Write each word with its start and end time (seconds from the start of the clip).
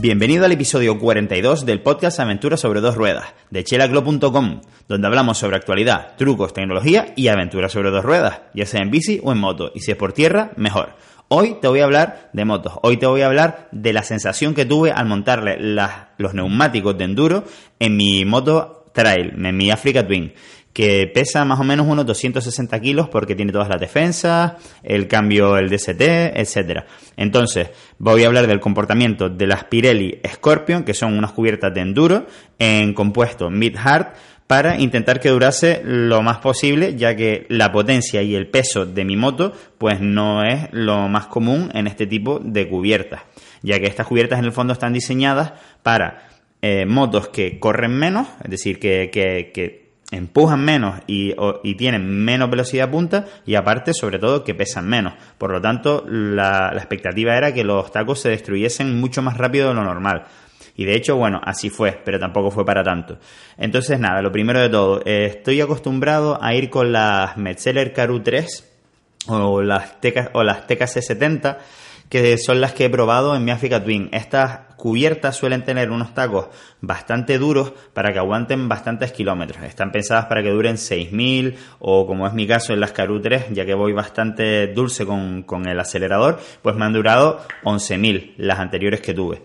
Bienvenido 0.00 0.44
al 0.44 0.52
episodio 0.52 0.96
42 0.96 1.66
del 1.66 1.82
podcast 1.82 2.20
Aventuras 2.20 2.60
sobre 2.60 2.80
dos 2.80 2.94
ruedas 2.94 3.34
de 3.50 3.64
chelaclo.com, 3.64 4.60
donde 4.86 5.06
hablamos 5.08 5.38
sobre 5.38 5.56
actualidad, 5.56 6.14
trucos, 6.16 6.54
tecnología 6.54 7.12
y 7.16 7.26
aventuras 7.26 7.72
sobre 7.72 7.90
dos 7.90 8.04
ruedas, 8.04 8.42
ya 8.54 8.64
sea 8.64 8.80
en 8.80 8.92
bici 8.92 9.18
o 9.24 9.32
en 9.32 9.38
moto, 9.38 9.72
y 9.74 9.80
si 9.80 9.90
es 9.90 9.96
por 9.96 10.12
tierra, 10.12 10.52
mejor. 10.54 10.94
Hoy 11.26 11.56
te 11.60 11.66
voy 11.66 11.80
a 11.80 11.84
hablar 11.84 12.30
de 12.32 12.44
motos, 12.44 12.74
hoy 12.84 12.96
te 12.98 13.06
voy 13.06 13.22
a 13.22 13.26
hablar 13.26 13.68
de 13.72 13.92
la 13.92 14.04
sensación 14.04 14.54
que 14.54 14.64
tuve 14.64 14.92
al 14.92 15.06
montarle 15.06 15.58
los 15.58 16.32
neumáticos 16.32 16.96
de 16.96 17.04
enduro 17.04 17.42
en 17.80 17.96
mi 17.96 18.24
moto 18.24 18.84
trail, 18.92 19.32
en 19.44 19.56
mi 19.56 19.72
Africa 19.72 20.06
Twin 20.06 20.32
que 20.78 21.10
pesa 21.12 21.44
más 21.44 21.58
o 21.58 21.64
menos 21.64 21.88
unos 21.88 22.06
260 22.06 22.78
kilos 22.78 23.08
porque 23.08 23.34
tiene 23.34 23.50
todas 23.50 23.68
las 23.68 23.80
defensas, 23.80 24.52
el 24.84 25.08
cambio, 25.08 25.58
el 25.58 25.68
DST, 25.68 26.00
etcétera. 26.00 26.86
Entonces, 27.16 27.70
voy 27.98 28.22
a 28.22 28.28
hablar 28.28 28.46
del 28.46 28.60
comportamiento 28.60 29.28
de 29.28 29.48
las 29.48 29.64
Pirelli 29.64 30.20
Scorpion, 30.24 30.84
que 30.84 30.94
son 30.94 31.18
unas 31.18 31.32
cubiertas 31.32 31.74
de 31.74 31.80
enduro 31.80 32.26
en 32.60 32.94
compuesto 32.94 33.50
mid-hard, 33.50 34.12
para 34.46 34.78
intentar 34.78 35.18
que 35.18 35.30
durase 35.30 35.80
lo 35.82 36.22
más 36.22 36.38
posible, 36.38 36.94
ya 36.94 37.16
que 37.16 37.46
la 37.48 37.72
potencia 37.72 38.22
y 38.22 38.36
el 38.36 38.46
peso 38.46 38.86
de 38.86 39.04
mi 39.04 39.16
moto, 39.16 39.52
pues 39.78 40.00
no 40.00 40.44
es 40.44 40.68
lo 40.70 41.08
más 41.08 41.26
común 41.26 41.72
en 41.74 41.88
este 41.88 42.06
tipo 42.06 42.38
de 42.38 42.68
cubiertas, 42.68 43.22
ya 43.62 43.80
que 43.80 43.86
estas 43.86 44.06
cubiertas 44.06 44.38
en 44.38 44.44
el 44.44 44.52
fondo 44.52 44.74
están 44.74 44.92
diseñadas 44.92 45.54
para 45.82 46.28
eh, 46.62 46.86
motos 46.86 47.30
que 47.30 47.58
corren 47.58 47.98
menos, 47.98 48.28
es 48.44 48.50
decir, 48.52 48.78
que 48.78 49.87
empujan 50.10 50.64
menos 50.64 51.00
y, 51.06 51.34
tienen 51.76 52.24
menos 52.24 52.50
velocidad 52.50 52.90
punta 52.90 53.26
y 53.46 53.54
aparte 53.54 53.92
sobre 53.92 54.18
todo 54.18 54.44
que 54.44 54.54
pesan 54.54 54.88
menos. 54.88 55.14
Por 55.36 55.52
lo 55.52 55.60
tanto, 55.60 56.04
la, 56.08 56.70
expectativa 56.74 57.36
era 57.36 57.52
que 57.52 57.64
los 57.64 57.90
tacos 57.92 58.20
se 58.20 58.30
destruyesen 58.30 58.98
mucho 58.98 59.22
más 59.22 59.36
rápido 59.36 59.68
de 59.68 59.74
lo 59.74 59.84
normal. 59.84 60.24
Y 60.76 60.84
de 60.84 60.94
hecho, 60.94 61.16
bueno, 61.16 61.40
así 61.44 61.70
fue, 61.70 62.00
pero 62.04 62.20
tampoco 62.20 62.50
fue 62.50 62.64
para 62.64 62.84
tanto. 62.84 63.18
Entonces, 63.56 63.98
nada, 63.98 64.22
lo 64.22 64.30
primero 64.30 64.60
de 64.60 64.68
todo, 64.68 65.02
eh, 65.04 65.26
estoy 65.26 65.60
acostumbrado 65.60 66.42
a 66.42 66.54
ir 66.54 66.70
con 66.70 66.92
las 66.92 67.36
Metzeler 67.36 67.92
Caru 67.92 68.20
3 68.20 68.64
o 69.26 69.60
las, 69.60 69.96
o 70.32 70.42
las 70.44 70.68
TKC70 70.68 71.58
que 72.08 72.38
son 72.38 72.60
las 72.60 72.72
que 72.72 72.86
he 72.86 72.90
probado 72.90 73.36
en 73.36 73.44
mi 73.44 73.50
Africa 73.50 73.82
Twin. 73.82 74.08
Estas 74.12 74.60
cubiertas 74.78 75.36
suelen 75.36 75.64
tener 75.64 75.90
unos 75.90 76.14
tacos 76.14 76.46
bastante 76.80 77.36
duros 77.36 77.72
para 77.92 78.12
que 78.12 78.20
aguanten 78.20 78.68
bastantes 78.68 79.12
kilómetros. 79.12 79.64
Están 79.64 79.90
pensadas 79.90 80.26
para 80.26 80.42
que 80.42 80.50
duren 80.50 80.76
6.000 80.76 81.56
o 81.80 82.06
como 82.06 82.26
es 82.26 82.32
mi 82.32 82.46
caso 82.46 82.72
en 82.72 82.80
las 82.80 82.92
Caru 82.92 83.20
3, 83.20 83.48
ya 83.50 83.66
que 83.66 83.74
voy 83.74 83.92
bastante 83.92 84.68
dulce 84.68 85.04
con, 85.04 85.44
el 85.66 85.80
acelerador, 85.80 86.40
pues 86.62 86.76
me 86.76 86.84
han 86.84 86.92
durado 86.92 87.40
11.000 87.64 88.34
las 88.38 88.60
anteriores 88.60 89.00
que 89.00 89.12
tuve. 89.12 89.42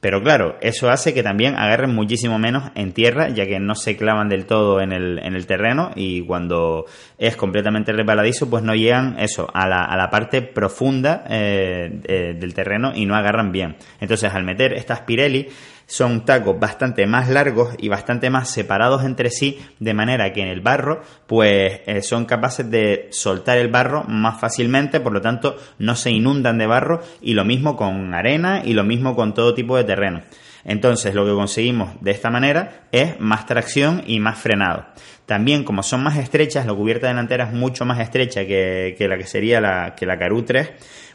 Pero 0.00 0.22
claro, 0.22 0.56
eso 0.60 0.90
hace 0.90 1.14
que 1.14 1.22
también 1.22 1.56
agarren 1.56 1.94
muchísimo 1.94 2.38
menos 2.38 2.70
en 2.74 2.92
tierra, 2.92 3.28
ya 3.30 3.46
que 3.46 3.58
no 3.58 3.74
se 3.74 3.96
clavan 3.96 4.28
del 4.28 4.44
todo 4.44 4.80
en 4.80 4.92
el, 4.92 5.18
en 5.18 5.34
el 5.34 5.46
terreno 5.46 5.90
y 5.96 6.20
cuando 6.22 6.84
es 7.18 7.36
completamente 7.36 7.92
resbaladizo, 7.92 8.48
pues 8.50 8.62
no 8.62 8.74
llegan 8.74 9.18
eso, 9.18 9.48
a 9.54 9.66
la, 9.66 9.84
a 9.84 9.96
la 9.96 10.10
parte 10.10 10.42
profunda 10.42 11.24
eh, 11.28 12.00
eh, 12.04 12.36
del 12.38 12.52
terreno 12.52 12.92
y 12.94 13.06
no 13.06 13.16
agarran 13.16 13.52
bien. 13.52 13.76
Entonces, 13.98 14.32
al 14.34 14.44
meter 14.44 14.74
estas 14.74 15.00
Pirelli, 15.00 15.48
son 15.86 16.24
tacos 16.24 16.58
bastante 16.58 17.06
más 17.06 17.28
largos 17.28 17.74
y 17.78 17.88
bastante 17.88 18.28
más 18.28 18.50
separados 18.50 19.04
entre 19.04 19.30
sí, 19.30 19.58
de 19.78 19.94
manera 19.94 20.32
que 20.32 20.42
en 20.42 20.48
el 20.48 20.60
barro, 20.60 21.02
pues 21.26 21.80
eh, 21.86 22.02
son 22.02 22.24
capaces 22.24 22.68
de 22.70 23.08
soltar 23.12 23.58
el 23.58 23.68
barro 23.68 24.04
más 24.04 24.40
fácilmente, 24.40 25.00
por 25.00 25.12
lo 25.12 25.20
tanto 25.20 25.56
no 25.78 25.94
se 25.94 26.10
inundan 26.10 26.58
de 26.58 26.66
barro 26.66 27.02
y 27.20 27.34
lo 27.34 27.44
mismo 27.44 27.76
con 27.76 28.12
arena 28.14 28.62
y 28.64 28.74
lo 28.74 28.84
mismo 28.84 29.14
con 29.14 29.32
todo 29.32 29.54
tipo 29.54 29.76
de 29.76 29.84
terreno. 29.84 30.22
Entonces 30.64 31.14
lo 31.14 31.24
que 31.24 31.32
conseguimos 31.32 31.90
de 32.00 32.10
esta 32.10 32.28
manera 32.28 32.88
es 32.90 33.20
más 33.20 33.46
tracción 33.46 34.02
y 34.04 34.18
más 34.18 34.36
frenado. 34.36 34.86
También 35.24 35.62
como 35.62 35.84
son 35.84 36.02
más 36.02 36.16
estrechas, 36.18 36.66
la 36.66 36.74
cubierta 36.74 37.06
delantera 37.06 37.44
es 37.44 37.52
mucho 37.52 37.84
más 37.84 38.00
estrecha 38.00 38.44
que, 38.44 38.96
la 39.08 39.16
que 39.16 39.26
sería 39.26 39.60
la, 39.60 39.94
que 39.94 40.06
la 40.06 40.18
Caru 40.18 40.42
3, 40.42 40.70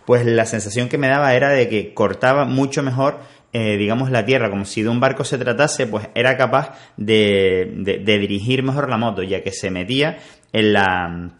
pues 0.06 0.26
la 0.26 0.46
sensación 0.46 0.88
que 0.88 0.98
me 0.98 1.10
daba 1.10 1.34
era 1.34 1.50
de 1.50 1.68
que 1.68 1.94
cortaba 1.94 2.46
mucho 2.46 2.82
mejor 2.82 3.20
eh, 3.54 3.78
digamos, 3.78 4.12
la 4.12 4.26
tierra, 4.26 4.50
como 4.50 4.66
si 4.66 4.82
de 4.82 4.90
un 4.90 5.00
barco 5.00 5.26
se 5.26 5.38
tratase, 5.38 5.88
pues 5.88 6.08
era 6.16 6.38
capaz 6.38 6.78
de, 6.96 7.74
de, 7.78 8.18
dirigir 8.20 8.64
mejor 8.64 8.90
la 8.90 8.98
moto, 8.98 9.24
ya 9.24 9.44
que 9.44 9.52
se 9.52 9.70
metía 9.70 10.18
en 10.54 10.74
la 10.74 11.32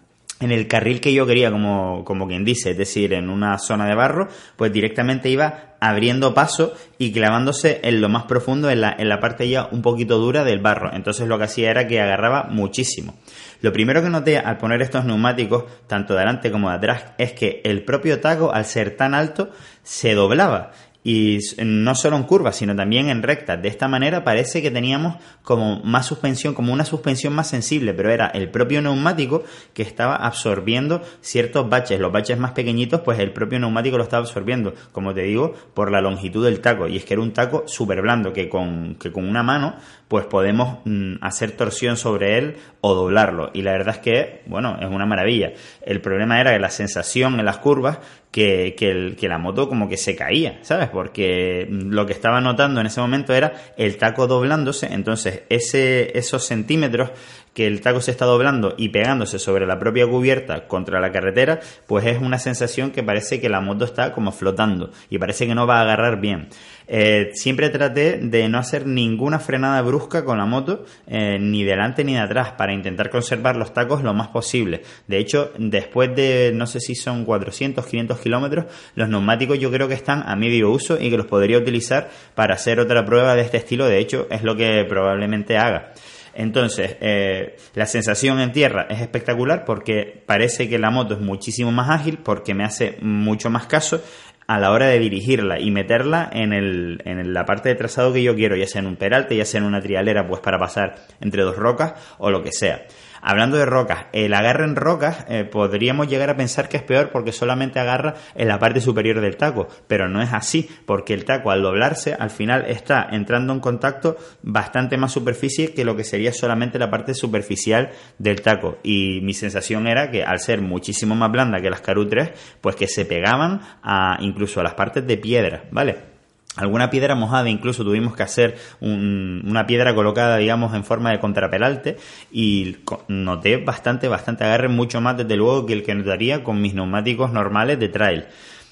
en 0.42 0.52
el 0.52 0.68
carril 0.68 1.00
que 1.00 1.14
yo 1.14 1.28
quería, 1.28 1.52
como, 1.52 2.04
como 2.04 2.28
quien 2.28 2.44
dice, 2.44 2.72
es 2.72 2.78
decir, 2.78 3.14
en 3.14 3.30
una 3.30 3.60
zona 3.60 3.86
de 3.86 3.94
barro, 3.94 4.28
pues 4.56 4.74
directamente 4.74 5.30
iba 5.30 5.76
abriendo 5.80 6.34
paso 6.34 6.74
y 6.98 7.12
clavándose 7.12 7.80
en 7.84 8.02
lo 8.02 8.10
más 8.10 8.24
profundo, 8.24 8.70
en 8.72 8.82
la, 8.82 8.96
en 8.98 9.08
la 9.08 9.20
parte 9.20 9.48
ya 9.48 9.68
un 9.72 9.84
poquito 9.84 10.18
dura 10.18 10.44
del 10.44 10.60
barro. 10.60 10.92
Entonces 10.94 11.28
lo 11.28 11.38
que 11.38 11.44
hacía 11.44 11.70
era 11.70 11.88
que 11.88 12.02
agarraba 12.02 12.48
muchísimo. 12.50 13.14
Lo 13.62 13.72
primero 13.72 14.02
que 14.02 14.10
noté 14.10 14.40
al 14.40 14.58
poner 14.58 14.82
estos 14.82 15.06
neumáticos, 15.06 15.66
tanto 15.86 16.14
de 16.14 16.22
adelante 16.22 16.52
como 16.52 16.70
de 16.70 16.76
atrás, 16.76 17.04
es 17.20 17.34
que 17.34 17.62
el 17.64 17.84
propio 17.84 18.20
taco, 18.20 18.52
al 18.52 18.66
ser 18.66 18.98
tan 18.98 19.14
alto, 19.14 19.52
se 19.84 20.16
doblaba 20.16 20.72
y 21.04 21.40
no 21.66 21.96
solo 21.96 22.16
en 22.16 22.24
curvas, 22.24 22.56
sino 22.56 22.76
también 22.76 23.10
en 23.10 23.24
rectas. 23.24 23.62
De 23.62 23.68
esta 23.68 23.88
manera 23.88 24.24
parece 24.24 24.62
que 24.62 24.70
teníamos 24.70 25.16
como 25.42 25.82
más 25.84 26.06
suspensión, 26.06 26.54
como 26.54 26.74
una 26.74 26.86
suspensión 26.86 27.34
más 27.34 27.50
sensible, 27.50 27.94
pero 27.94 28.12
era 28.12 28.28
el 28.28 28.50
propio 28.50 28.82
neumático 28.82 29.44
que 29.74 29.82
estaba 29.82 30.16
absorbiendo 30.16 31.02
ciertos 31.22 31.68
baches. 31.70 32.00
Los 32.00 32.12
baches 32.12 32.38
más 32.38 32.52
pequeñitos, 32.52 33.02
pues 33.02 33.18
el 33.20 33.34
propio 33.34 33.60
neumático 33.60 33.98
lo 33.98 34.04
estaba 34.04 34.22
absorbiendo, 34.22 34.76
como 34.92 35.14
te 35.14 35.22
digo, 35.22 35.56
por 35.74 35.92
la 35.92 36.02
longitud 36.02 36.46
del 36.46 36.60
taco. 36.60 36.88
Y 36.88 36.98
es 36.98 37.06
que 37.06 37.16
era 37.16 37.24
un 37.24 37.34
taco 37.34 37.64
súper 37.66 38.02
blando 38.02 38.32
que 38.32 38.48
con, 38.48 38.96
que 38.96 39.12
con 39.12 39.28
una 39.28 39.42
mano, 39.42 39.76
pues 40.08 40.26
podemos 40.26 40.80
mm, 40.86 41.16
hacer 41.22 41.54
torsión 41.54 41.98
sobre 41.98 42.38
él 42.38 42.58
o 42.82 42.94
doblarlo. 42.94 43.50
Y 43.54 43.64
la 43.64 43.72
verdad 43.72 43.96
es 43.96 44.02
que, 44.02 44.42
bueno, 44.46 44.78
es 44.80 44.88
una 44.88 45.08
maravilla. 45.08 45.54
El 45.82 46.00
problema 46.00 46.40
era 46.40 46.52
que 46.52 46.60
la 46.60 46.70
sensación 46.70 47.40
en 47.40 47.46
las 47.46 47.58
curvas 47.58 48.00
que, 48.32 48.76
que, 49.20 49.28
la 49.28 49.38
moto 49.38 49.68
como 49.68 49.90
que 49.90 49.98
se 49.98 50.16
caía, 50.16 50.60
¿sabes? 50.62 50.88
Porque 50.90 51.68
lo 51.70 52.06
que 52.06 52.14
estaba 52.14 52.40
notando 52.40 52.80
en 52.80 52.88
ese 52.88 53.02
momento 53.02 53.34
era 53.34 53.54
el 53.76 53.98
taco 53.98 54.26
doblándose, 54.26 54.88
entonces 54.94 55.44
ese, 55.50 56.18
esos 56.18 56.46
centímetros 56.46 57.12
que 57.54 57.68
el 57.68 57.82
taco 57.82 58.02
se 58.02 58.12
está 58.12 58.26
doblando 58.26 58.76
y 58.78 58.90
pegándose 58.90 59.40
sobre 59.40 59.66
la 59.66 59.80
propia 59.80 60.08
cubierta 60.08 60.68
contra 60.68 61.00
la 61.00 61.12
carretera, 61.12 61.60
pues 61.88 62.06
es 62.06 62.22
una 62.22 62.40
sensación 62.40 62.92
que 62.92 63.04
parece 63.04 63.42
que 63.42 63.50
la 63.50 63.62
moto 63.62 63.86
está 63.86 64.14
como 64.14 64.32
flotando 64.32 64.92
y 65.10 65.18
parece 65.18 65.48
que 65.48 65.56
no 65.56 65.68
va 65.68 65.80
a 65.80 65.82
agarrar 65.82 66.22
bien. 66.22 66.50
Eh, 66.88 67.32
siempre 67.34 67.70
traté 67.70 68.18
de 68.18 68.50
no 68.50 68.58
hacer 68.58 68.86
ninguna 68.86 69.40
frenada 69.40 69.82
brusca 69.82 70.26
con 70.26 70.38
la 70.38 70.46
moto, 70.46 70.86
eh, 71.08 71.38
ni 71.40 71.64
delante 71.64 72.04
ni 72.04 72.14
de 72.14 72.20
atrás, 72.20 72.54
para 72.58 72.74
intentar 72.74 73.10
conservar 73.10 73.56
los 73.56 73.74
tacos 73.74 74.04
lo 74.04 74.14
más 74.14 74.28
posible. 74.30 74.82
De 75.08 75.18
hecho, 75.18 75.52
después 75.58 76.14
de 76.16 76.52
no 76.54 76.68
sé 76.68 76.80
si 76.80 76.96
son 76.96 77.24
400, 77.24 77.86
500 77.86 78.20
kilómetros, 78.20 78.66
los 78.96 79.08
neumáticos 79.08 79.60
yo 79.60 79.72
creo 79.72 79.88
que 79.88 79.94
están 79.94 80.24
a 80.28 80.36
medio 80.36 80.70
uso 80.70 81.00
y 81.00 81.10
que 81.10 81.18
los 81.18 81.28
podría 81.28 81.58
utilizar 81.58 82.10
para 82.36 82.56
hacer 82.56 82.80
otra 82.80 83.06
prueba 83.06 83.36
de 83.36 83.42
este 83.44 83.58
estilo. 83.58 83.86
De 83.86 84.00
hecho, 84.00 84.28
es 84.30 84.44
lo 84.44 84.56
que 84.56 84.86
probablemente 84.88 85.58
haga. 85.58 85.94
Entonces, 86.34 86.98
eh, 87.02 87.58
la 87.76 87.86
sensación 87.86 88.40
en 88.40 88.52
tierra 88.52 88.88
es 88.90 89.02
espectacular 89.02 89.66
porque 89.66 90.24
parece 90.26 90.70
que 90.70 90.80
la 90.80 90.90
moto 90.90 91.16
es 91.16 91.20
muchísimo 91.20 91.72
más 91.72 91.90
ágil, 91.90 92.20
porque 92.20 92.54
me 92.54 92.64
hace 92.64 92.98
mucho 93.02 93.50
más 93.50 93.66
caso 93.66 94.02
a 94.48 94.60
la 94.60 94.72
hora 94.72 94.88
de 94.88 95.00
dirigirla 95.00 95.60
y 95.60 95.72
meterla 95.72 96.30
en, 96.32 96.52
el, 96.52 97.02
en 97.06 97.34
la 97.34 97.46
parte 97.46 97.70
de 97.70 97.76
trazado 97.76 98.12
que 98.12 98.22
yo 98.22 98.36
quiero, 98.36 98.56
ya 98.58 98.68
sea 98.68 98.82
en 98.82 98.88
un 98.88 98.98
peralte, 98.98 99.36
ya 99.36 99.46
sea 99.46 99.60
en 99.60 99.66
una 99.66 99.82
trialera, 99.82 100.28
pues 100.28 100.42
para 100.42 100.60
pasar 100.60 100.96
entre 101.22 101.44
dos 101.44 101.56
rocas 101.56 101.94
o 102.18 102.32
lo 102.32 102.44
que 102.44 102.52
sea. 102.52 102.86
Hablando 103.22 103.58
de 103.58 103.66
rocas, 103.66 104.06
el 104.14 104.34
agarre 104.34 104.66
en 104.66 104.76
rocas 104.76 105.26
eh, 105.30 105.44
podríamos 105.44 106.08
llegar 106.08 106.30
a 106.30 106.38
pensar 106.38 106.70
que 106.70 106.78
es 106.78 106.84
peor 106.84 107.12
porque 107.12 107.32
solamente 107.32 107.80
agarra 107.80 108.16
en 108.36 108.48
la 108.48 108.60
parte 108.60 108.82
superior 108.82 109.22
del 109.22 109.38
taco, 109.38 109.68
pero 109.88 110.10
no 110.10 110.22
es 110.22 110.34
así, 110.34 110.70
porque 110.86 111.14
el 111.14 111.26
taco 111.26 111.52
al 111.52 111.62
doblarse 111.62 112.16
al 112.18 112.32
final 112.32 112.66
está 112.68 113.08
entrando 113.12 113.54
en 113.54 113.60
contacto 113.60 114.18
bastante 114.42 114.98
más 114.98 115.12
superficie 115.12 115.74
que 115.74 115.86
lo 115.86 115.96
que 115.96 116.04
sería 116.04 116.34
solamente 116.34 116.80
la 116.80 116.90
parte 116.90 117.14
superficial 117.14 117.92
del 118.18 118.42
taco. 118.42 118.80
Y 118.84 119.22
mi 119.22 119.34
sensación 119.34 119.88
era 119.88 120.10
que 120.10 120.24
al 120.24 120.40
ser 120.40 120.62
muchísimo 120.62 121.16
más 121.16 121.32
blanda 121.32 121.62
que 121.62 121.70
las 121.70 121.82
Caru 121.82 122.08
3, 122.08 122.32
pues 122.60 122.76
que 122.76 122.88
se 122.88 123.06
pegaban 123.06 123.62
a, 123.84 124.18
incluso 124.22 124.60
a 124.60 124.64
las 124.64 124.74
partes 124.74 125.06
de 125.06 125.18
piedra, 125.18 125.66
¿vale? 125.72 126.11
Alguna 126.58 126.90
piedra 126.90 127.16
mojada, 127.16 127.50
incluso 127.50 127.84
tuvimos 127.84 128.16
que 128.16 128.24
hacer 128.24 128.58
una 128.82 129.66
piedra 129.66 129.96
colocada, 129.96 130.38
digamos, 130.38 130.74
en 130.74 130.84
forma 130.84 131.12
de 131.12 131.20
contrapelalte 131.20 131.98
y 132.32 132.78
noté 133.08 133.58
bastante, 133.58 134.08
bastante 134.08 134.44
agarre, 134.44 134.68
mucho 134.68 135.00
más 135.00 135.18
desde 135.18 135.38
luego 135.38 135.66
que 135.66 135.74
el 135.74 135.84
que 135.84 135.96
notaría 135.96 136.44
con 136.44 136.62
mis 136.62 136.74
neumáticos 136.74 137.32
normales 137.32 137.80
de 137.80 137.90
trail. 137.90 138.26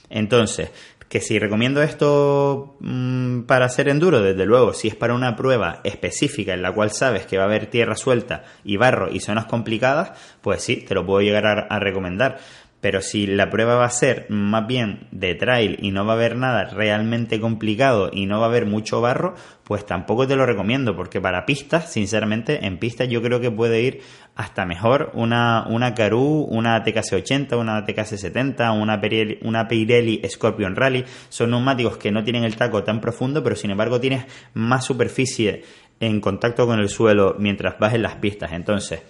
Entonces, 0.10 0.72
que 1.08 1.22
si 1.22 1.40
recomiendo 1.40 1.82
esto 1.82 2.78
mm, 2.82 3.42
para 3.42 3.66
hacer 3.66 3.90
enduro, 3.90 4.22
desde 4.22 4.46
luego, 4.46 4.74
si 4.74 4.88
es 4.90 4.96
para 4.96 5.14
una 5.14 5.36
prueba 5.36 5.80
específica 5.84 6.54
en 6.54 6.62
la 6.62 6.72
cual 6.72 6.92
sabes 6.92 7.26
que 7.26 7.38
va 7.38 7.44
a 7.44 7.48
haber 7.48 7.68
tierra 7.68 7.96
suelta 7.96 8.44
y 8.64 8.78
barro 8.78 9.10
y 9.12 9.20
zonas 9.20 9.46
complicadas, 9.46 10.12
pues 10.42 10.62
sí, 10.62 10.78
te 10.78 10.94
lo 10.94 11.06
puedo 11.06 11.22
llegar 11.22 11.68
a 11.70 11.80
recomendar 11.80 12.40
Pero 12.82 13.02
si 13.02 13.28
la 13.28 13.50
prueba 13.50 13.76
va 13.76 13.86
a 13.86 13.90
ser 13.90 14.26
más 14.30 14.66
bien 14.66 15.08
de 15.12 15.36
trail 15.36 15.78
y 15.82 15.92
no 15.92 16.06
va 16.06 16.14
a 16.14 16.16
haber 16.16 16.38
nada 16.38 16.66
realmente 16.66 17.40
complicado 17.42 18.10
y 18.14 18.26
no 18.26 18.40
va 18.40 18.46
a 18.46 18.50
haber 18.50 18.66
mucho 18.66 19.02
barro, 19.02 19.36
pues 19.66 19.86
tampoco 19.86 20.26
te 20.28 20.36
lo 20.36 20.46
recomiendo, 20.46 20.96
porque 20.96 21.20
para 21.20 21.46
pistas, 21.46 21.92
sinceramente, 21.92 22.66
en 22.66 22.78
pistas 22.80 23.10
yo 23.10 23.22
creo 23.22 23.42
que 23.42 23.52
puede 23.52 23.82
ir 23.82 24.02
hasta 24.36 24.66
mejor 24.66 25.12
una, 25.14 25.66
una 25.68 25.94
Karoo, 25.94 26.46
una 26.46 26.84
TKC80, 26.84 27.60
una 27.60 27.86
TKC70, 27.86 28.82
una 28.82 29.02
Pirelli, 29.02 29.40
una 29.42 29.68
Pirelli 29.68 30.22
Scorpion 30.30 30.76
Rally. 30.76 31.04
Son 31.28 31.52
neumáticos 31.52 31.98
que 31.98 32.12
no 32.12 32.24
tienen 32.24 32.46
el 32.46 32.56
taco 32.56 32.84
tan 32.84 33.02
profundo, 33.02 33.44
pero 33.44 33.58
sin 33.58 33.72
embargo 33.72 34.00
tienes 34.00 34.26
más 34.54 34.86
superficie 34.86 35.64
en 36.00 36.22
contacto 36.22 36.66
con 36.66 36.80
el 36.80 36.90
suelo 36.90 37.36
mientras 37.38 37.78
vas 37.78 37.94
en 37.94 38.04
las 38.04 38.16
pistas. 38.16 38.54
Entonces, 38.54 39.02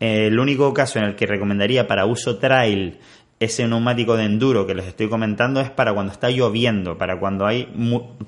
el 0.00 0.38
único 0.38 0.72
caso 0.72 0.98
en 0.98 1.06
el 1.06 1.16
que 1.16 1.26
recomendaría 1.26 1.86
para 1.86 2.06
uso 2.06 2.38
trail 2.38 2.98
ese 3.40 3.68
neumático 3.68 4.16
de 4.16 4.24
enduro 4.24 4.66
que 4.66 4.74
les 4.74 4.86
estoy 4.86 5.08
comentando 5.08 5.60
es 5.60 5.70
para 5.70 5.94
cuando 5.94 6.12
está 6.12 6.30
lloviendo, 6.30 6.98
para 6.98 7.18
cuando 7.20 7.46
hay 7.46 7.68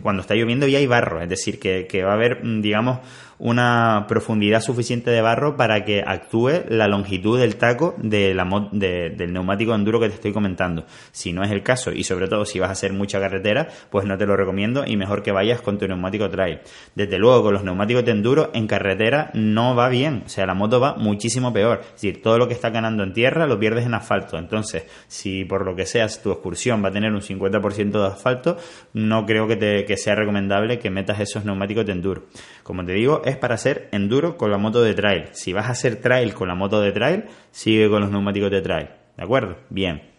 cuando 0.02 0.22
está 0.22 0.34
lloviendo 0.34 0.68
y 0.68 0.76
hay 0.76 0.86
barro, 0.86 1.20
es 1.20 1.28
decir, 1.28 1.58
que, 1.58 1.86
que 1.86 2.04
va 2.04 2.12
a 2.12 2.14
haber, 2.14 2.40
digamos, 2.60 3.00
una 3.40 4.04
profundidad 4.06 4.60
suficiente 4.60 5.10
de 5.10 5.22
barro 5.22 5.56
para 5.56 5.84
que 5.84 6.04
actúe 6.06 6.62
la 6.68 6.86
longitud 6.88 7.40
del 7.40 7.56
taco 7.56 7.94
de 7.96 8.34
del 8.72 9.32
neumático 9.32 9.74
enduro 9.74 9.98
que 9.98 10.08
te 10.08 10.14
estoy 10.14 10.32
comentando. 10.32 10.84
Si 11.10 11.32
no 11.32 11.42
es 11.42 11.50
el 11.50 11.62
caso, 11.62 11.90
y 11.90 12.04
sobre 12.04 12.28
todo 12.28 12.44
si 12.44 12.60
vas 12.60 12.68
a 12.68 12.72
hacer 12.72 12.92
mucha 12.92 13.18
carretera, 13.18 13.68
pues 13.90 14.06
no 14.06 14.16
te 14.18 14.26
lo 14.26 14.36
recomiendo 14.36 14.84
y 14.86 14.96
mejor 14.96 15.22
que 15.22 15.32
vayas 15.32 15.62
con 15.62 15.78
tu 15.78 15.88
neumático 15.88 16.28
trail. 16.28 16.60
Desde 16.94 17.18
luego, 17.18 17.42
con 17.44 17.54
los 17.54 17.64
neumáticos 17.64 18.04
de 18.04 18.12
enduro 18.12 18.50
en 18.52 18.66
carretera 18.66 19.30
no 19.32 19.74
va 19.74 19.88
bien, 19.88 20.24
o 20.26 20.28
sea, 20.28 20.46
la 20.46 20.54
moto 20.54 20.78
va 20.78 20.96
muchísimo 20.96 21.52
peor. 21.52 21.80
Es 21.80 21.92
decir, 21.92 22.22
todo 22.22 22.36
lo 22.36 22.46
que 22.46 22.54
está 22.54 22.68
ganando 22.68 23.02
en 23.02 23.14
tierra 23.14 23.46
lo 23.46 23.58
pierdes 23.58 23.86
en 23.86 23.94
asfalto. 23.94 24.36
Entonces, 24.36 24.84
si 25.08 25.44
por 25.44 25.64
lo 25.64 25.74
que 25.76 25.86
seas 25.86 26.22
tu 26.22 26.30
excursión 26.30 26.84
va 26.84 26.88
a 26.88 26.92
tener 26.92 27.12
un 27.12 27.20
50% 27.20 27.90
de 27.90 28.06
asfalto, 28.06 28.56
no 28.92 29.26
creo 29.26 29.46
que, 29.46 29.56
te, 29.56 29.84
que 29.84 29.96
sea 29.96 30.14
recomendable 30.14 30.78
que 30.78 30.90
metas 30.90 31.20
esos 31.20 31.44
neumáticos 31.44 31.86
de 31.86 31.92
enduro. 31.92 32.24
Como 32.62 32.84
te 32.84 32.92
digo, 32.92 33.22
es 33.24 33.36
para 33.36 33.54
hacer 33.54 33.88
enduro 33.92 34.36
con 34.36 34.50
la 34.50 34.58
moto 34.58 34.82
de 34.82 34.94
trail. 34.94 35.28
Si 35.32 35.52
vas 35.52 35.66
a 35.66 35.70
hacer 35.70 35.96
trail 35.96 36.34
con 36.34 36.48
la 36.48 36.54
moto 36.54 36.80
de 36.80 36.92
trail, 36.92 37.24
sigue 37.50 37.88
con 37.88 38.00
los 38.00 38.10
neumáticos 38.10 38.50
de 38.50 38.62
trail. 38.62 38.88
¿De 39.16 39.24
acuerdo? 39.24 39.56
Bien. 39.68 40.09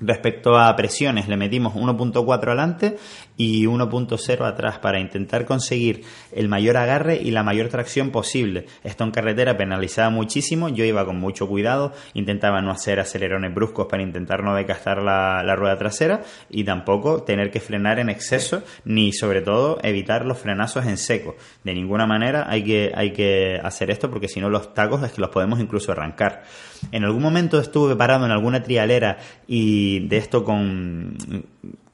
Respecto 0.00 0.58
a 0.58 0.74
presiones, 0.74 1.28
le 1.28 1.36
metimos 1.36 1.74
1.4 1.74 2.46
adelante 2.46 2.96
y 3.36 3.66
1.0 3.66 4.46
atrás 4.46 4.78
para 4.78 4.98
intentar 4.98 5.44
conseguir 5.44 6.02
el 6.32 6.48
mayor 6.48 6.78
agarre 6.78 7.20
y 7.22 7.30
la 7.30 7.42
mayor 7.42 7.68
tracción 7.68 8.10
posible. 8.10 8.66
Esto 8.84 9.04
en 9.04 9.10
carretera 9.10 9.58
penalizaba 9.58 10.08
muchísimo, 10.08 10.70
yo 10.70 10.84
iba 10.86 11.04
con 11.04 11.20
mucho 11.20 11.46
cuidado, 11.46 11.92
intentaba 12.14 12.62
no 12.62 12.70
hacer 12.70 13.00
acelerones 13.00 13.54
bruscos 13.54 13.86
para 13.86 14.02
intentar 14.02 14.42
no 14.42 14.54
decastar 14.54 15.02
la, 15.02 15.42
la 15.44 15.56
rueda 15.56 15.76
trasera 15.76 16.22
y 16.48 16.64
tampoco 16.64 17.22
tener 17.22 17.50
que 17.50 17.60
frenar 17.60 17.98
en 17.98 18.08
exceso 18.08 18.62
ni 18.86 19.12
sobre 19.12 19.42
todo 19.42 19.78
evitar 19.82 20.24
los 20.24 20.38
frenazos 20.38 20.86
en 20.86 20.96
seco. 20.96 21.36
De 21.64 21.74
ninguna 21.74 22.06
manera 22.06 22.46
hay 22.48 22.64
que, 22.64 22.92
hay 22.94 23.12
que 23.12 23.60
hacer 23.62 23.90
esto 23.90 24.10
porque 24.10 24.28
si 24.28 24.40
no 24.40 24.48
los 24.48 24.72
tacos 24.72 25.02
es 25.02 25.12
que 25.12 25.20
los 25.20 25.30
podemos 25.30 25.60
incluso 25.60 25.92
arrancar. 25.92 26.44
En 26.90 27.04
algún 27.04 27.22
momento 27.22 27.60
estuve 27.60 27.94
parado 27.94 28.24
en 28.24 28.32
alguna 28.32 28.62
trialera 28.62 29.18
y 29.46 29.81
de 30.00 30.16
esto 30.16 30.44
con 30.44 31.16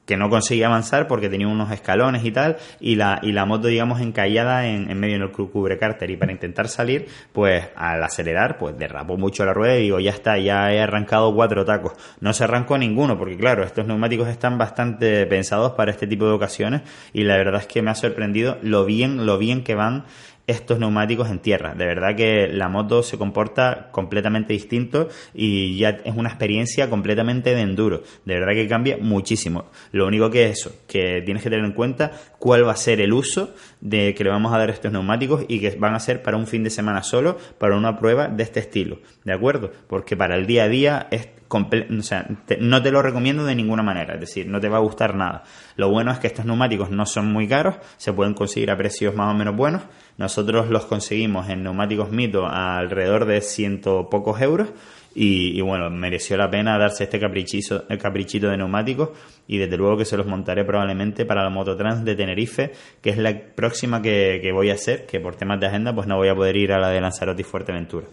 que 0.09 0.17
no 0.17 0.27
conseguía 0.31 0.65
avanzar 0.65 1.05
porque 1.05 1.29
tenía 1.29 1.47
unos 1.47 1.71
escalones 1.71 2.25
y 2.25 2.31
tal, 2.31 2.57
y 2.79 2.95
la, 2.95 3.19
y 3.21 3.31
la 3.31 3.45
moto, 3.45 3.67
digamos, 3.67 4.01
encallada 4.01 4.65
en, 4.65 4.89
en 4.89 4.99
medio 4.99 5.17
en 5.17 5.21
el 5.21 5.29
cubre 5.29 5.77
cárter. 5.77 6.09
Y 6.09 6.17
para 6.17 6.31
intentar 6.31 6.67
salir, 6.67 7.05
pues 7.31 7.67
al 7.75 8.03
acelerar, 8.03 8.57
pues 8.57 8.75
derrapó 8.75 9.17
mucho 9.17 9.45
la 9.45 9.53
rueda 9.53 9.77
y 9.77 9.83
digo, 9.83 9.99
ya 9.99 10.09
está, 10.09 10.39
ya 10.39 10.73
he 10.73 10.81
arrancado 10.81 11.31
cuatro 11.35 11.63
tacos. 11.63 11.93
No 12.21 12.33
se 12.33 12.45
arrancó 12.45 12.75
ninguno, 12.79 13.19
porque 13.19 13.37
claro, 13.37 13.63
estos 13.63 13.85
neumáticos 13.85 14.27
están 14.29 14.57
bastante 14.57 15.27
pensados 15.27 15.73
para 15.73 15.91
este 15.91 16.07
tipo 16.07 16.25
de 16.25 16.31
ocasiones, 16.31 16.81
y 17.13 17.21
la 17.21 17.37
verdad 17.37 17.61
es 17.61 17.67
que 17.67 17.83
me 17.83 17.91
ha 17.91 17.95
sorprendido 17.95 18.57
lo 18.63 18.85
bien, 18.85 19.27
lo 19.27 19.37
bien 19.37 19.63
que 19.63 19.75
van 19.75 20.05
estos 20.49 20.79
neumáticos 20.79 21.29
en 21.29 21.39
tierra. 21.39 21.75
De 21.75 21.85
verdad 21.85 22.15
que 22.15 22.47
la 22.47 22.69
moto 22.69 23.03
se 23.03 23.17
comporta 23.17 23.89
completamente 23.91 24.53
distinto 24.53 25.09
y 25.33 25.77
ya 25.77 25.89
es 26.03 26.15
una 26.15 26.29
experiencia 26.29 26.89
completamente 26.89 27.53
de 27.53 27.61
enduro. 27.61 28.03
De 28.25 28.33
verdad 28.33 28.53
que 28.53 28.67
cambia 28.67 28.97
muchísimo. 28.99 29.65
Lo 29.91 30.07
único 30.07 30.31
que 30.31 30.45
es 30.45 30.59
eso, 30.59 30.75
que 30.87 31.21
tienes 31.23 31.43
que 31.43 31.49
tener 31.49 31.65
en 31.65 31.73
cuenta 31.73 32.11
cuál 32.39 32.67
va 32.67 32.71
a 32.71 32.77
ser 32.77 32.99
el 32.99 33.13
uso 33.13 33.53
de 33.79 34.15
que 34.15 34.23
le 34.23 34.31
vamos 34.31 34.51
a 34.51 34.57
dar 34.57 34.69
estos 34.71 34.91
neumáticos 34.91 35.45
y 35.47 35.59
que 35.59 35.69
van 35.77 35.93
a 35.93 35.99
ser 35.99 36.23
para 36.23 36.37
un 36.37 36.47
fin 36.47 36.63
de 36.63 36.71
semana 36.71 37.03
solo, 37.03 37.37
para 37.59 37.77
una 37.77 37.99
prueba 37.99 38.27
de 38.27 38.41
este 38.43 38.59
estilo. 38.59 38.99
¿De 39.23 39.33
acuerdo? 39.33 39.71
Porque 39.87 40.17
para 40.17 40.35
el 40.35 40.47
día 40.47 40.63
a 40.63 40.69
día 40.69 41.07
o 41.51 42.03
sea, 42.03 42.27
no 42.59 42.81
te 42.81 42.91
lo 42.91 43.01
recomiendo 43.01 43.43
de 43.43 43.55
ninguna 43.55 43.81
manera, 43.81 44.13
es 44.13 44.19
decir, 44.19 44.47
no 44.47 44.59
te 44.59 44.69
va 44.69 44.77
a 44.77 44.81
gustar 44.81 45.15
nada. 45.15 45.43
Lo 45.75 45.89
bueno 45.89 46.11
es 46.11 46.19
que 46.19 46.27
estos 46.27 46.45
neumáticos 46.45 46.91
no 46.91 47.05
son 47.05 47.31
muy 47.31 47.47
caros, 47.47 47.75
se 47.97 48.13
pueden 48.13 48.33
conseguir 48.33 48.69
a 48.69 48.77
precios 48.77 49.15
más 49.15 49.33
o 49.33 49.37
menos 49.37 49.55
buenos. 49.55 49.81
Nosotros 50.17 50.69
los 50.69 50.85
conseguimos 50.85 51.49
en 51.49 51.63
neumáticos 51.63 52.11
Mito 52.11 52.45
a 52.45 52.77
alrededor 52.77 53.25
de 53.25 53.41
ciento 53.41 54.09
pocos 54.09 54.41
euros 54.41 54.69
y, 55.15 55.59
bueno, 55.61 55.89
mereció 55.89 56.37
la 56.37 56.51
pena 56.51 56.77
darse 56.77 57.05
este 57.05 57.19
caprichito, 57.19 57.85
el 57.89 57.97
caprichito 57.97 58.47
de 58.47 58.57
neumáticos 58.57 59.09
y 59.47 59.57
desde 59.57 59.75
luego 59.75 59.97
que 59.97 60.05
se 60.05 60.17
los 60.17 60.27
montaré 60.27 60.63
probablemente 60.63 61.25
para 61.25 61.43
la 61.43 61.49
Mototrans 61.49 62.05
de 62.05 62.15
Tenerife, 62.15 62.73
que 63.01 63.09
es 63.09 63.17
la 63.17 63.35
próxima 63.55 64.01
que, 64.01 64.39
que 64.41 64.51
voy 64.51 64.69
a 64.69 64.73
hacer, 64.73 65.07
que 65.07 65.19
por 65.19 65.35
temas 65.35 65.59
de 65.59 65.67
agenda 65.67 65.95
pues 65.95 66.07
no 66.07 66.17
voy 66.17 66.29
a 66.29 66.35
poder 66.35 66.55
ir 66.57 66.73
a 66.73 66.79
la 66.79 66.89
de 66.89 67.01
Lanzarote 67.01 67.41
y 67.41 67.45
Fuerteventura. 67.45 68.05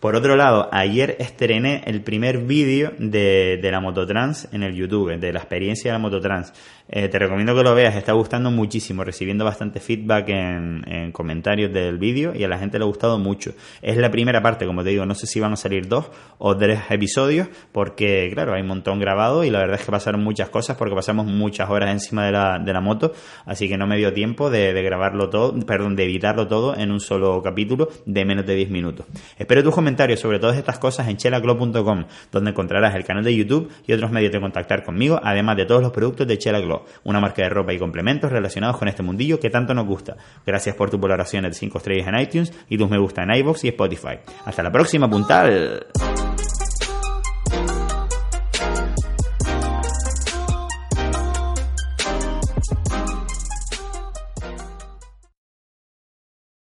Por 0.00 0.16
otro 0.16 0.36
lado, 0.36 0.68
ayer 0.70 1.16
estrené 1.18 1.82
el 1.86 2.02
primer 2.02 2.38
vídeo 2.38 2.92
de, 2.98 3.58
de, 3.62 3.70
la 3.70 3.80
Mototrans 3.80 4.48
en 4.52 4.62
el 4.62 4.74
YouTube, 4.74 5.18
de 5.18 5.32
la 5.32 5.38
experiencia 5.38 5.90
de 5.90 5.98
la 5.98 5.98
Mototrans. 5.98 6.52
Eh, 6.86 7.08
te 7.08 7.18
recomiendo 7.18 7.54
que 7.56 7.62
lo 7.62 7.74
veas, 7.74 7.96
está 7.96 8.12
gustando 8.12 8.50
muchísimo, 8.50 9.02
recibiendo 9.02 9.46
bastante 9.46 9.80
feedback 9.80 10.28
en, 10.28 10.84
en 10.86 11.12
comentarios 11.12 11.72
del 11.72 11.96
vídeo 11.96 12.34
y 12.34 12.44
a 12.44 12.48
la 12.48 12.58
gente 12.58 12.78
le 12.78 12.84
ha 12.84 12.86
gustado 12.86 13.18
mucho. 13.18 13.54
Es 13.80 13.96
la 13.96 14.10
primera 14.10 14.42
parte, 14.42 14.66
como 14.66 14.84
te 14.84 14.90
digo, 14.90 15.06
no 15.06 15.14
sé 15.14 15.26
si 15.26 15.40
van 15.40 15.54
a 15.54 15.56
salir 15.56 15.88
dos 15.88 16.10
o 16.36 16.54
tres 16.54 16.80
episodios, 16.90 17.48
porque 17.72 18.30
claro, 18.34 18.52
hay 18.52 18.60
un 18.60 18.68
montón 18.68 19.00
grabado 19.00 19.42
y 19.44 19.48
la 19.50 19.60
verdad 19.60 19.80
es 19.80 19.86
que 19.86 19.90
pasaron 19.90 20.22
muchas 20.22 20.50
cosas 20.50 20.76
porque 20.76 20.94
pasamos 20.94 21.24
muchas 21.24 21.70
horas 21.70 21.90
encima 21.90 22.26
de 22.26 22.32
la, 22.32 22.58
de 22.58 22.72
la 22.74 22.82
moto, 22.82 23.14
así 23.46 23.70
que 23.70 23.78
no 23.78 23.86
me 23.86 23.96
dio 23.96 24.12
tiempo 24.12 24.50
de, 24.50 24.74
de 24.74 24.82
grabarlo 24.82 25.30
todo, 25.30 25.58
perdón, 25.64 25.96
de 25.96 26.04
editarlo 26.04 26.46
todo 26.46 26.76
en 26.76 26.90
un 26.90 27.00
solo 27.00 27.40
capítulo 27.42 27.88
de 28.04 28.26
menos 28.26 28.44
de 28.44 28.54
10 28.54 28.68
minutos. 28.68 29.06
Espero 29.38 29.62
tus 29.62 29.74
comentarios 29.74 29.93
sobre 30.16 30.38
todas 30.38 30.56
estas 30.56 30.78
cosas 30.78 31.08
en 31.08 31.16
chelaglo.com, 31.16 32.04
donde 32.32 32.50
encontrarás 32.50 32.94
el 32.94 33.04
canal 33.04 33.24
de 33.24 33.34
YouTube 33.34 33.70
y 33.86 33.92
otros 33.92 34.10
medios 34.10 34.32
de 34.32 34.40
contactar 34.40 34.84
conmigo, 34.84 35.20
además 35.22 35.56
de 35.56 35.66
todos 35.66 35.82
los 35.82 35.92
productos 35.92 36.26
de 36.26 36.38
Chela 36.38 36.60
una 37.04 37.20
marca 37.20 37.42
de 37.42 37.48
ropa 37.48 37.72
y 37.72 37.78
complementos 37.78 38.30
relacionados 38.30 38.76
con 38.78 38.88
este 38.88 39.02
mundillo 39.02 39.38
que 39.40 39.50
tanto 39.50 39.74
nos 39.74 39.86
gusta. 39.86 40.16
Gracias 40.46 40.74
por 40.76 40.90
tu 40.90 40.98
valoración 40.98 41.44
de 41.44 41.52
5 41.52 41.78
estrellas 41.78 42.08
en 42.08 42.18
iTunes 42.18 42.52
y 42.68 42.78
tus 42.78 42.88
me 42.88 42.98
gusta 42.98 43.22
en 43.22 43.34
iBox 43.34 43.64
y 43.64 43.68
Spotify. 43.68 44.18
Hasta 44.44 44.62
la 44.62 44.70
próxima, 44.72 45.08
puntal. 45.08 45.86